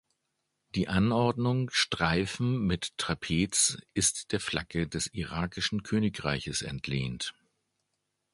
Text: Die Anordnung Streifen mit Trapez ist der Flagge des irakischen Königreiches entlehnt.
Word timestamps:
Die 0.73 0.87
Anordnung 0.87 1.69
Streifen 1.69 2.65
mit 2.65 2.97
Trapez 2.97 3.77
ist 3.93 4.31
der 4.31 4.39
Flagge 4.39 4.87
des 4.87 5.05
irakischen 5.13 5.83
Königreiches 5.83 6.63
entlehnt. 6.63 7.35